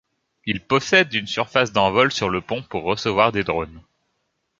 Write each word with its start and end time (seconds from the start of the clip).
Il 0.47 0.61
possède 0.61 1.13
une 1.13 1.27
surface 1.27 1.73
d'envol 1.73 2.11
sur 2.11 2.31
le 2.31 2.41
pont 2.41 2.63
pour 2.63 2.81
recevoir 2.85 3.31
des 3.31 3.43
drones. 3.43 3.83